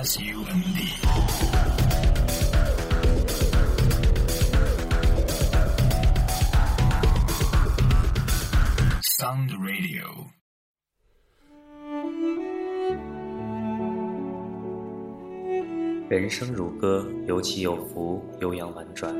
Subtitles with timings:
[0.00, 0.94] S U N D。
[9.02, 10.28] Sound Radio。
[16.08, 19.12] 人生如歌，有起有伏，悠扬婉转。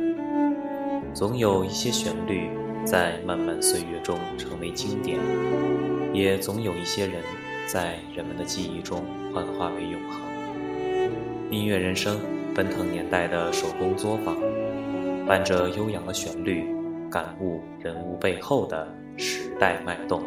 [1.12, 2.48] 总有一些旋律
[2.86, 5.18] 在漫漫岁月中成为经典，
[6.14, 7.24] 也总有一些人
[7.66, 9.04] 在人们的记忆中
[9.34, 10.27] 幻化为永恒。
[11.50, 12.20] 音乐人生，
[12.54, 14.36] 奔腾年代的手工作坊，
[15.26, 16.62] 伴着悠扬的旋律，
[17.10, 18.86] 感悟人物背后的
[19.16, 20.22] 时代脉动。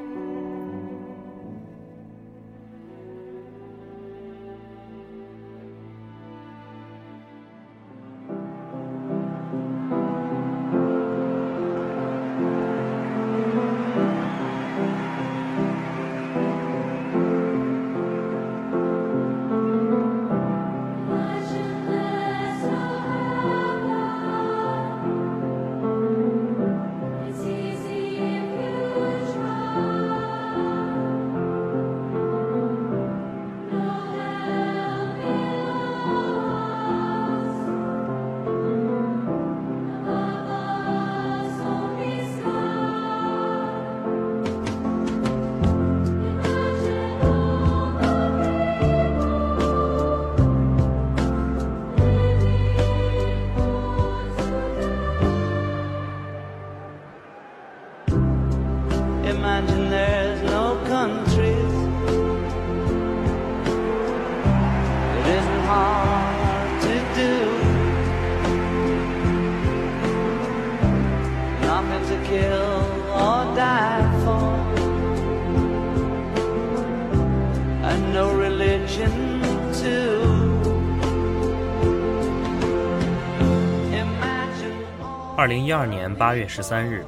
[85.37, 87.05] 二零一二年八月十三日，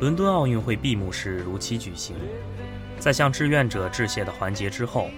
[0.00, 2.16] 伦敦奥运会闭幕式如期举行。
[2.98, 5.08] 在向志愿者致谢的环节之后，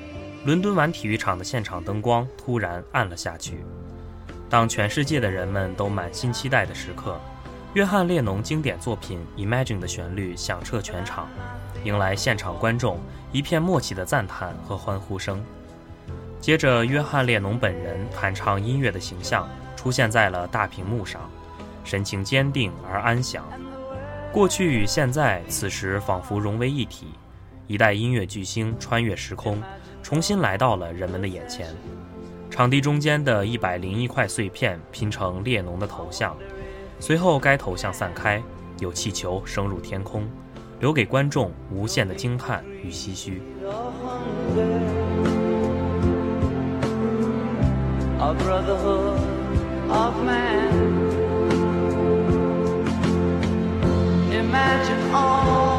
[0.44, 3.64] 伦敦碗体育场的现场灯光突然暗了下去。
[4.50, 7.18] 当全世界的人们都满心期待的时刻，
[7.74, 11.28] 约翰列侬经典作品《Imagine》的旋律响彻全场，
[11.84, 12.98] 迎来现场观众
[13.30, 15.42] 一片默契的赞叹和欢呼声。
[16.40, 21.20] 接着，约翰列侬本人弹唱音乐的形象出现在了大屏幕上。
[21.84, 23.44] 神情坚定而安详。
[24.30, 27.06] 过去与现在，此时仿佛融为一体，
[27.66, 29.58] 一代音乐巨星穿越时空，
[30.02, 31.74] 重新来到了人们的眼前。
[32.50, 36.36] 场地中间的一百零一块碎片拼成列侬的头像，
[37.00, 38.42] 随后该头像散开，
[38.80, 40.28] 有气球升入天空，
[40.80, 43.40] 留给观众无限的惊叹与唏嘘。
[48.28, 49.18] A brotherhood
[49.90, 50.70] of man.
[54.30, 55.77] Imagine all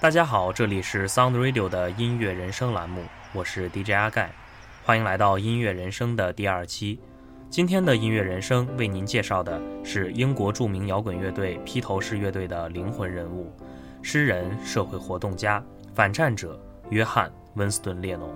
[0.00, 3.02] 大家好，这里是 Sound Radio 的音乐人生栏目，
[3.34, 4.30] 我是 DJ 阿盖，
[4.84, 6.98] 欢迎来到音乐人生的第二期。
[7.50, 13.52] 今天的音乐人生为您介绍的是英国著名摇滚乐队披头士乐队的灵魂人物，
[14.00, 15.62] 诗人、社会活动家、
[15.94, 16.58] 反战者
[16.89, 18.29] 约翰·温斯顿·列侬。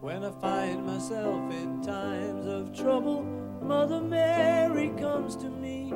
[0.00, 3.24] When I find myself in times of trouble,
[3.60, 5.92] Mother Mary comes to me,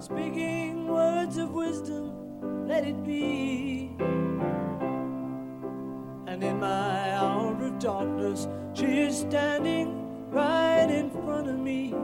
[0.00, 2.12] speaking words of wisdom,
[2.66, 3.90] let it be.
[6.26, 11.94] And in my hour of darkness, she is standing right in front of me,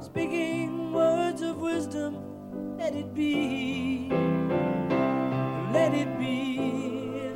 [0.00, 2.16] speaking words of wisdom,
[2.78, 4.08] let it be.
[5.72, 7.01] Let it be,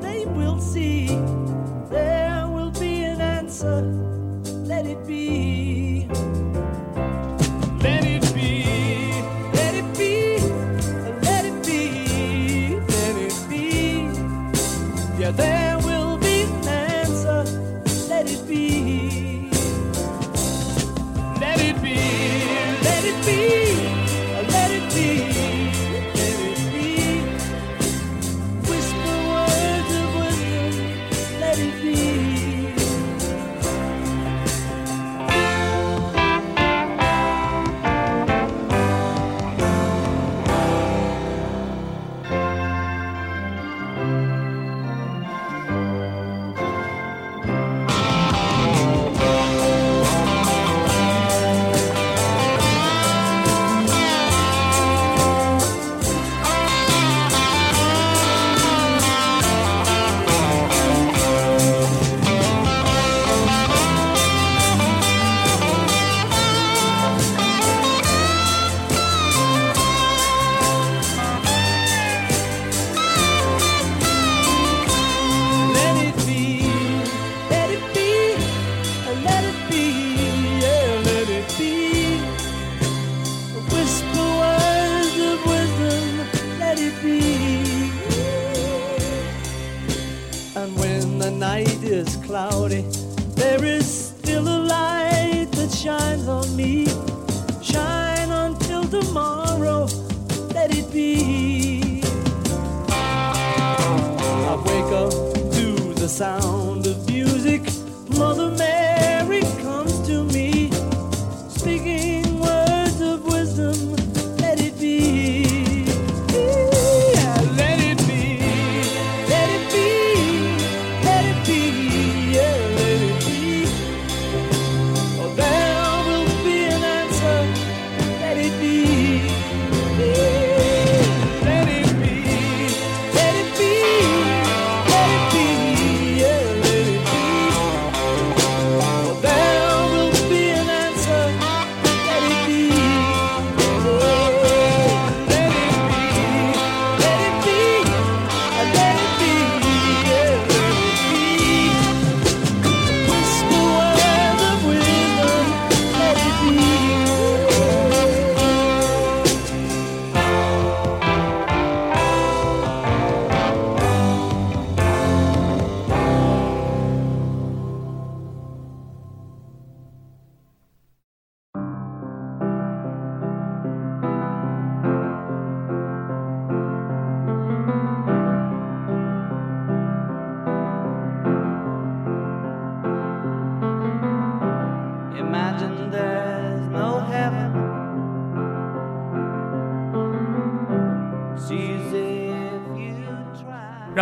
[0.00, 1.06] they will see.
[1.90, 3.82] There will be an answer.
[4.66, 5.63] Let it be.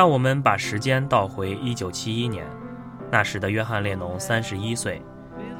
[0.02, 2.44] 让我们把时间倒回1971年，
[3.08, 5.00] 那时的约翰列侬三十一岁，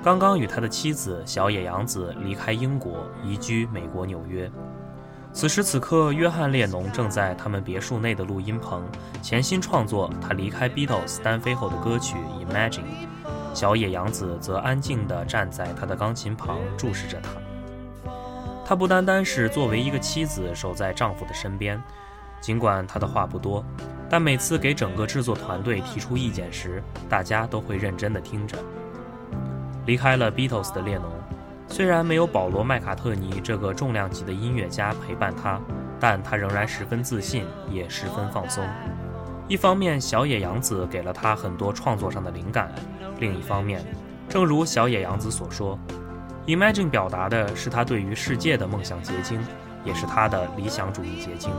[0.02, 4.50] 刚刚与他的妻子小野洋子离开英国，移居美国纽约。
[5.32, 8.84] 此时此刻，约翰列侬正在他们别墅内的录音棚
[9.22, 12.80] 潜心创作他离开 Beatles 单飞后的歌曲《Imagine》。
[13.54, 17.30] 小野洋子则安静地站在他的钢琴旁，注视着他。
[18.66, 21.80] 她不单单是作为一个妻子守在丈夫的身边，
[22.40, 23.64] 尽管她的话不多，
[24.12, 28.58] 但每次给整个制作团队提出意见时，大家都会认真地听着。
[29.86, 31.10] 离开了 Beatles 的列侬，
[31.66, 35.58] 虽然没有保罗·麦卡特尼这个重量级的音乐家陪伴他，
[35.98, 38.62] 但他仍然十分自信，也十分放松。
[39.48, 42.66] 一方面，小野洋子给了他很多创作上的灵感；
[43.18, 43.82] 另一方面，
[44.28, 45.78] 正如小野洋子所说
[46.44, 49.40] ，Imagine 表达的是他对于世界的梦想结晶，
[49.86, 51.50] 也是他的理想主义结晶，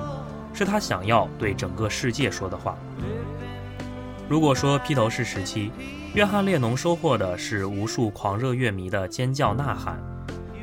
[0.53, 2.77] 是他想要对整个世界说的话。
[4.29, 5.71] 如果说披头士时期，
[6.13, 9.99] 约翰列侬收获的是无数狂热乐迷的尖叫呐喊，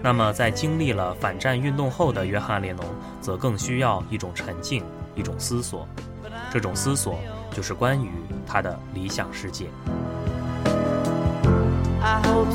[0.02, 2.84] 那么在经历了反战运动后的约翰列侬，
[3.20, 4.82] 则更需要一种沉静，
[5.14, 5.86] 一种思索。
[6.50, 7.18] 这种思索
[7.52, 8.10] 就是关于
[8.46, 9.66] 他的理想世界。
[12.02, 12.50] I hope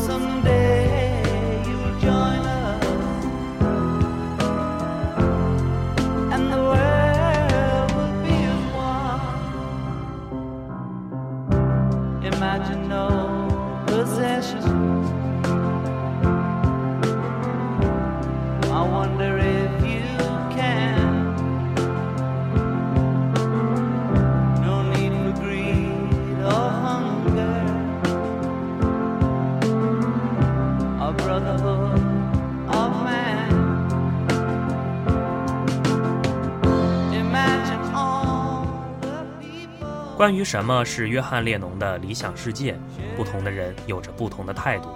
[40.26, 42.76] 关于什么是约翰列侬的理想世界，
[43.16, 44.90] 不同的人有着不同的态度。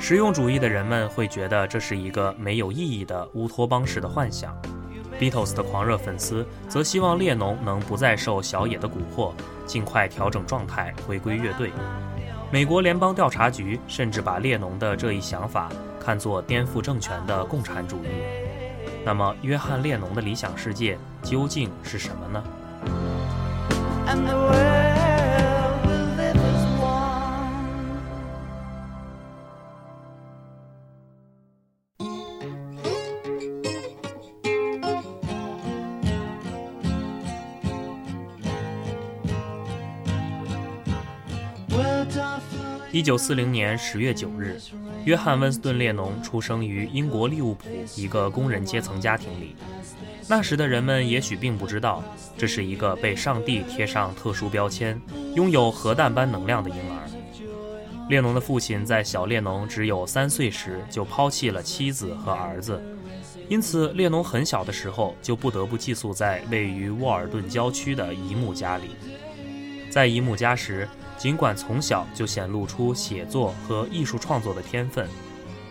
[0.00, 4.60] 实用主义的人们会觉得这是一个没有意义的乌托邦式的幻想
[5.20, 9.30] ，Beatles 的狂热粉丝则希望列侬能不再受小野的蛊惑，
[9.66, 11.70] 尽快调整状态，回归乐队。
[12.50, 15.70] 美国联邦调查局甚至把列侬的这一想法
[16.00, 18.08] 看作颠覆政权的共产主义。
[19.04, 22.42] 那么，约翰列侬的理想世界究竟是什么呢？
[24.24, 24.65] The away.
[42.96, 44.58] 一九四零年十月九日，
[45.04, 49.54] 约翰·温斯顿·列侬出生于英国利物浦一个工人阶层家庭里。
[50.26, 52.02] 那时的人们也许并不知道，
[52.38, 54.98] 这是一个被上帝贴上特殊标签、
[55.34, 57.06] 拥有核弹般能量的婴儿。
[58.08, 62.80] 列侬的父亲在小列侬只有三岁时就抛弃了妻子和儿子，
[63.50, 68.84] 因此列侬很小的时候就不得不寄宿在位于沃尔顿郊区的姨母家里。
[69.90, 70.88] 在姨母家时，
[71.18, 75.08] 尽管从小就显露出写作和艺术创作的天分，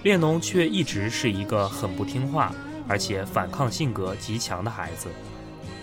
[0.04, 2.54] 列侬却一直是一个很不听话，
[2.88, 5.08] 而且反抗性格极强的孩子。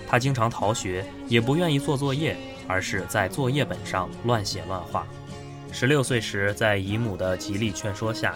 [0.08, 5.06] 他经常逃学，也不愿意做作业，而是在作业本上乱写乱画。
[5.70, 8.34] 十六岁时，在姨母的极力劝说下，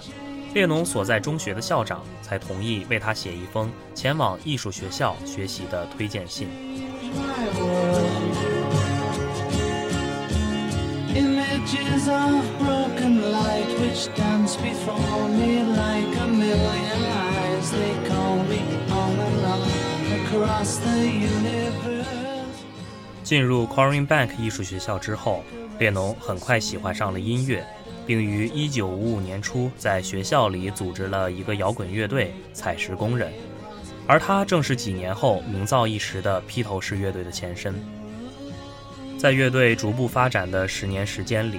[0.54, 6.48] 列侬所在中学的校长才同意为他写一封前往艺术学校学习的推荐信。
[11.16, 17.70] Images of broken light which dance before me like a million eyes.
[17.72, 19.62] They call me on and on
[20.20, 22.04] across the universe.
[23.24, 25.42] 进入 Corin Bank 艺术学校之后，
[25.78, 27.66] 列侬很快喜欢上了音乐，
[28.06, 33.32] 并于1955年初在学校里组织了一个摇滚乐队——采石工人，
[34.06, 37.74] 而他正是几年后名噪一时的披头士乐队的前身。
[39.18, 41.58] 在乐队逐步发展的十年时间里，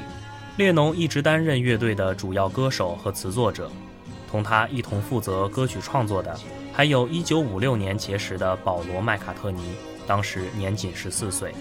[0.58, 3.70] 列侬一直担任乐队的主要歌手和词作者。
[4.30, 6.38] 同他一同负责歌曲创作的，
[6.72, 11.54] 还有1956年结识的保罗·麦卡特尼，当时年仅十四岁。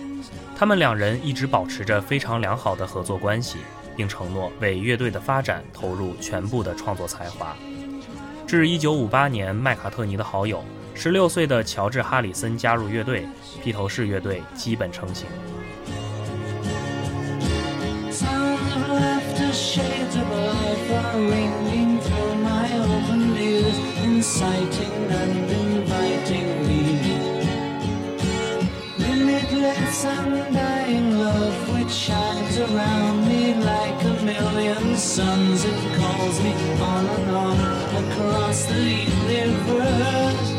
[0.55, 3.59] 他们两人一直保持着非常良好的合作关系，
[3.97, 7.57] 并承诺为乐队的发展投入全部的创作才华。
[8.47, 10.63] 至1958年，麦卡特尼的好友
[10.95, 13.27] 16岁的乔治·哈里森加入乐队，
[13.63, 15.27] 披头士乐队基本成型。
[24.37, 27.01] Inciting and inviting me.
[28.99, 35.65] Limitless, undying love which shines around me like a million suns.
[35.65, 37.59] It calls me on and on
[38.05, 40.56] across the universe.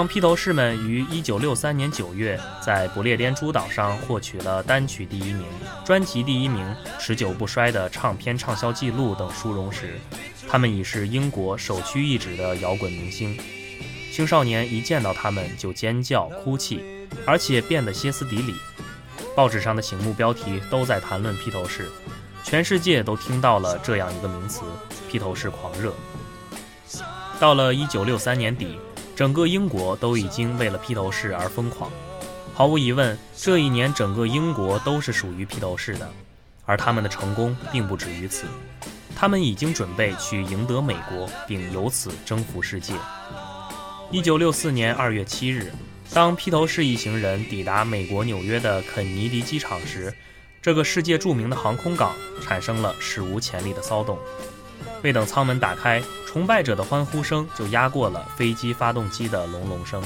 [0.00, 5.44] 当披头士们于1963年9月在不列颠诸岛上获取了单曲第一名、
[5.84, 10.00] 专辑第一名、持久不衰的唱片畅销记录等殊荣时，
[10.48, 13.38] 他们已是英国首屈一指的摇滚明星。
[14.10, 16.82] 青少年一见到他们就尖叫、哭泣，
[17.26, 18.54] 而且变得歇斯底里。
[19.36, 21.90] 报纸上的醒目标题都在谈论披头士，
[22.42, 24.62] 全世界都听到了这样一个名词——
[25.12, 25.92] 披头士狂热。
[27.38, 28.78] 到了1963年底，
[29.20, 31.90] 整个英国都已经为了披头士而疯狂。
[32.54, 36.10] 毫无疑问，这一年整个英国都是属于披头士的，
[36.64, 38.46] 而他们的成功并不止于此。
[39.14, 42.94] 他们已经准备去赢得美国，并由此征服世界。
[44.10, 45.70] 1964年2月7日。
[46.14, 50.10] 当披头士一行人抵达美国纽约的肯尼迪机场时，
[50.62, 54.18] 这个世界著名的航空港产生了史无前例的骚动。
[55.02, 60.02] 未等舱门打开，崇拜者的欢呼声就压过了飞机发动机的隆隆声。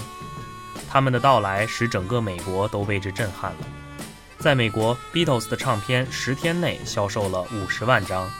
[0.88, 3.66] 他们的到来使整个美国都为之震撼了。
[4.38, 8.30] 在美国，Beatles 的唱片十天内销售了五十万张，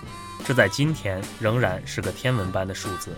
[0.45, 3.17] 这在今天仍然是个天文般的数字。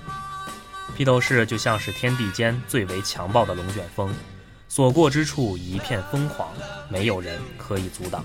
[0.97, 4.15] 披头士就像是天地间最为强暴的龙卷风。
[4.69, 6.49] 所过之处一片疯狂，
[6.89, 8.25] 没有人可以阻挡。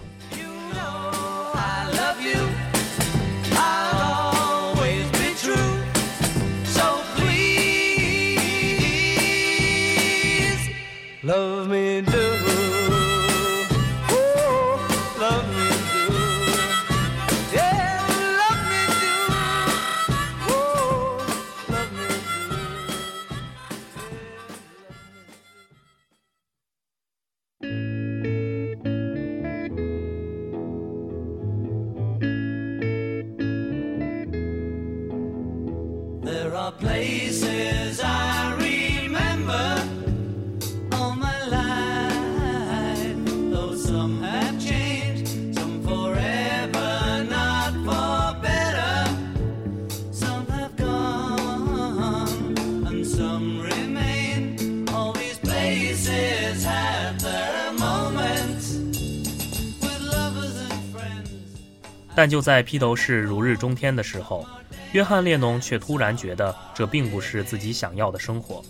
[62.16, 64.46] 但就在披头士如日中天的时候，
[64.92, 68.62] 约翰列侬却突然觉得这并不是自己想要的生活。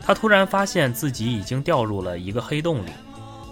[0.00, 2.90] 他突然发现自己已经掉入了一个黑洞里，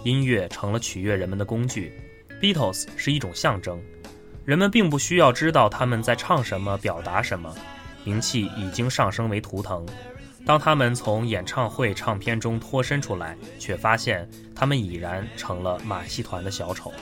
[0.03, 1.93] 音乐成了取悦人们的工具
[2.41, 3.79] ，Beatles 是一种象征，
[4.45, 7.53] 人们并不需要知道他们在唱什么、表达什么，
[8.05, 9.85] 名气已经上升为图腾。
[10.45, 16.93] 当他们从演唱会唱片中脱身出来，却发现他们已然成了马戏团的小丑。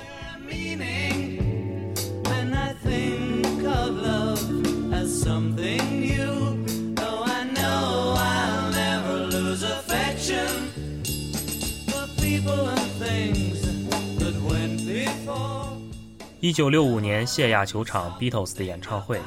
[16.40, 19.20] 一九六五年谢亚球场 Beatles 的演唱会，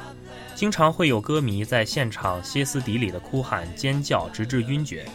[0.55, 5.05] 经常会有歌迷在现场歇斯底里的哭喊、尖叫，直至晕厥。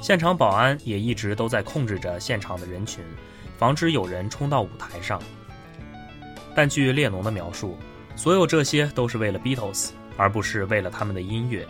[0.00, 3.02] 现场保安也一直都在控制着现场的人群，
[3.58, 5.20] 防止有人冲到舞台上。
[6.54, 7.76] 但据列侬的描述，
[8.14, 9.88] 所有这些都是为了 Beatles，
[10.20, 11.66] 而不是为了他们的音乐。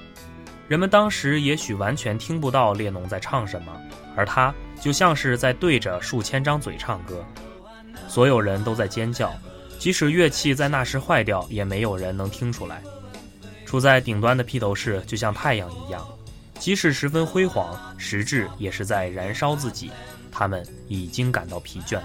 [0.66, 3.72] 人们当时也许完全听不到列侬在唱什么，
[4.16, 7.24] 而他就像是在对着数千张嘴唱歌。
[8.08, 9.32] 所有人都在尖叫。
[9.78, 12.82] 即使乐器在那时坏掉，也没有人能听出来。
[13.64, 16.04] 处在顶端的披头士就像太阳一样，
[16.58, 19.90] 即使十分辉煌，实质也是在燃烧自己。
[20.30, 21.98] 他们已经感到疲倦。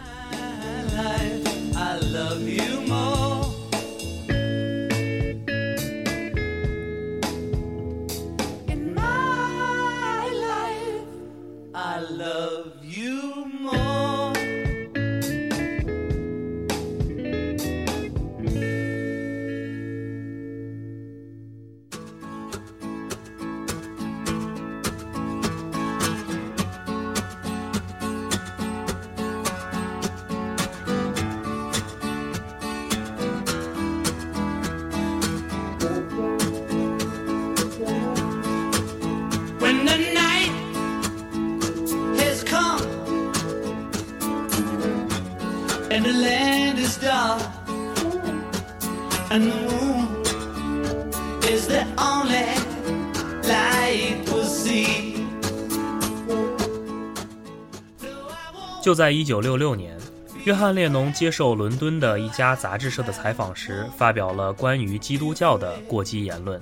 [58.85, 59.97] 就在1966年，
[60.43, 66.61] 约翰列侬接受伦敦的一家杂志社的采访时，发表了关于基督教的过激言论。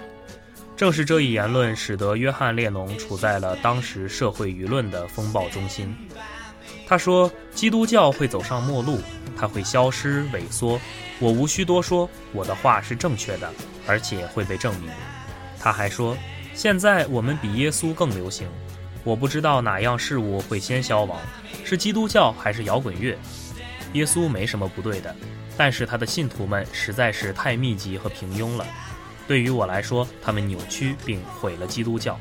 [0.77, 5.93] 正是这一言论，使得约翰列侬处在了当时社会舆论的风暴中心。
[6.88, 8.99] 他说：“基督教会走上末路，
[9.38, 10.79] 它会消失萎缩。
[11.19, 13.51] 我无需多说，我的话是正确的，
[13.86, 14.89] 而且会被证明。”
[15.59, 16.15] 他还说
[16.55, 18.47] ：“现在我们比耶稣更流行。
[19.04, 21.20] 我不知道哪样事物会先消亡，
[21.66, 23.18] 是基督教还是摇滚乐？
[23.94, 25.13] 耶稣没什么不对的，
[25.58, 28.66] 但是他的信徒们实在是太密集和平庸了。
[29.28, 32.18] 对于我来说，他们扭曲并毁了基督教。”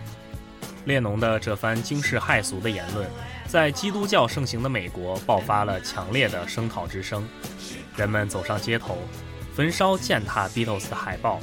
[0.84, 3.08] 列侬的这番惊世骇俗的言论，
[3.46, 7.24] 在基督教盛行的美国爆发了强烈的声讨之声，
[7.96, 8.98] 人们走上街头，
[9.54, 11.38] 焚烧践踏 Beatles 的海报，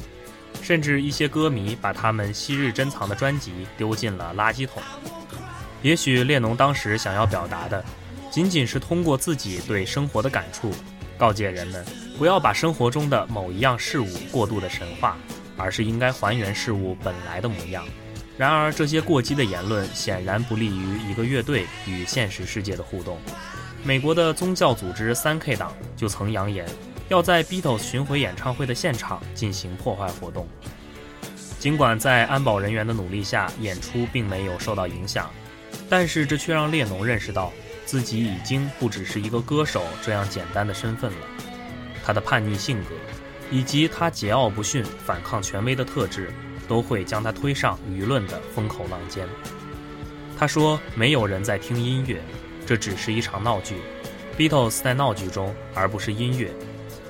[0.61, 4.83] 甚至一些歌迷把他们昔日珍藏的专辑丢进了垃圾桶。
[5.81, 7.83] 也许列侬当时想要表达的，
[8.29, 10.71] 仅仅是通过自己对生活的感触，
[11.17, 11.85] 告诫人们
[12.17, 15.17] 不要把生活中的某一样事物过度的神化，
[15.55, 17.85] 而是应该还原事物本来的模样。
[18.37, 23.17] 然而，这些过激的言论显然不利于一个乐队与现实世界的互动。
[23.83, 26.65] 美国的宗教组织三 K 党就曾扬言，
[27.07, 30.47] 要在 Beatles 巡回演唱会的现场进行破坏活动。
[31.59, 35.29] 尽管在安保人员的努力下，演出并没有受到影响，
[35.89, 37.51] 但是这却让列侬认识到，
[37.85, 41.17] 自己已经不只是一个歌手这样简单的身份了。
[42.05, 42.91] 他的叛逆性格，
[43.49, 46.31] 以及他桀骜不驯、反抗权威的特质。
[46.69, 49.27] 都会将他推上舆论的风口浪尖。
[50.37, 52.21] 他说：“没有人在听音乐，
[52.63, 53.77] 这只是一场闹剧。
[54.37, 56.53] Beatles 在闹剧中，而不是音乐。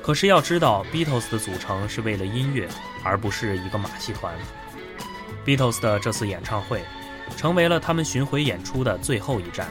[0.02, 2.70] 可是要知道，Beatles 的组成是为了音乐，
[3.04, 4.34] 而不是一个马戏团。
[5.46, 6.82] Beatles 的这次演唱会，
[7.36, 9.68] 成为了他们巡回演出的最后一站。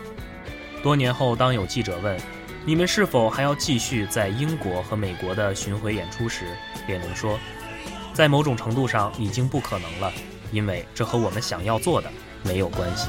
[0.83, 2.19] 多年后，当有记者问
[2.65, 6.45] ：‘你们是否还要继续在英国和美国的巡回演出？’时，
[6.87, 7.39] 列侬说。”
[8.15, 10.13] 在某种程度上已经不可能了，
[10.51, 12.11] 因为这和我们想要做的
[12.43, 13.07] 没有关系。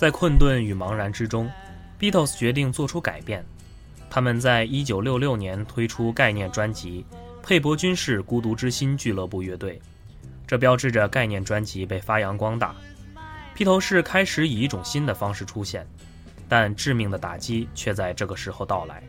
[0.00, 1.46] 在困顿与茫然之中
[1.98, 3.44] ，Beatles 决定做出改变。
[4.08, 7.04] 他们在1966年推出概念专辑
[7.46, 9.74] 《佩伯军事孤独之心俱乐部乐队》，
[10.46, 12.74] 这标志着概念专辑被发扬光大。
[13.54, 15.86] 披头士开始以一种新的方式出现，
[16.48, 19.02] 但致命的打击却在这个时候到来。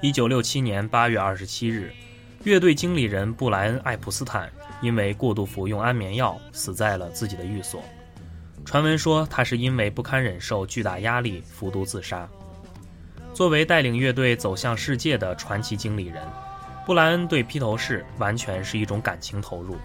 [0.00, 1.92] 1967年8月27日，
[2.44, 7.84] 乐队经理人布莱恩·艾普斯坦因为过度服用安眠药死在了自己的寓所。
[8.66, 12.28] 传闻说他是因为不堪忍受巨大压力服毒自杀。
[13.32, 16.20] 作为带领乐队走向世界的传奇经理人，
[16.84, 19.76] 布莱恩对披头士完全是一种感情投入。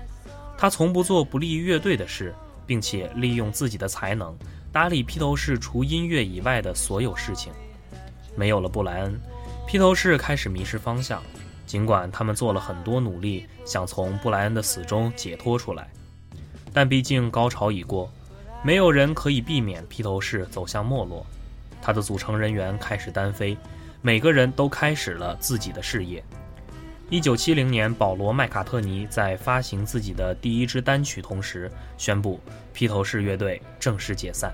[0.57, 2.33] 他从不做不利于乐队的事，
[2.65, 4.35] 并且利用自己的才能
[4.71, 7.53] 打理披头士除音乐以外的所有事情。
[8.35, 9.21] 没有了布莱恩，
[9.67, 11.21] 披头士开始迷失方向。
[11.67, 15.87] 尽管他们做了很多努力，想从布莱恩的死中解脱出来，
[16.73, 18.11] 但毕竟高潮已过。
[18.63, 21.25] 没有人可以避免披头士走向没落，
[21.81, 23.57] 他的组成人员开始单飞，
[24.03, 26.23] 每个人都开始了自己的事业。
[27.09, 32.39] 一九七零年，保罗·麦卡特尼在发行自己的第一支单曲同时，宣布
[32.71, 34.53] 披头士乐队正式解散。